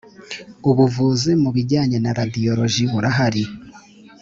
ubuvuzi 0.69 1.31
mu 1.41 1.49
bijyanye 1.55 1.97
na 2.03 2.11
radiyoloji 2.19 2.83
burahari 2.91 3.43